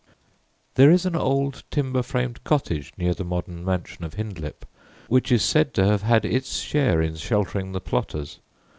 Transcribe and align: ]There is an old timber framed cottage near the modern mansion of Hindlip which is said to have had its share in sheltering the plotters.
]There 0.77 0.89
is 0.89 1.05
an 1.05 1.15
old 1.15 1.63
timber 1.69 2.01
framed 2.01 2.43
cottage 2.43 2.91
near 2.97 3.13
the 3.13 3.23
modern 3.23 3.63
mansion 3.63 4.03
of 4.03 4.15
Hindlip 4.15 4.65
which 5.09 5.31
is 5.31 5.43
said 5.43 5.75
to 5.75 5.85
have 5.85 6.01
had 6.01 6.25
its 6.25 6.57
share 6.57 7.03
in 7.03 7.13
sheltering 7.13 7.71
the 7.73 7.81
plotters. 7.81 8.39